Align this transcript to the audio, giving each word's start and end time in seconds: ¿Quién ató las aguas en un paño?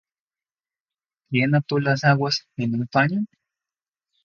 ¿Quién 1.29 1.53
ató 1.53 1.77
las 1.79 2.03
aguas 2.05 2.47
en 2.57 2.73
un 2.73 2.87
paño? 2.87 3.19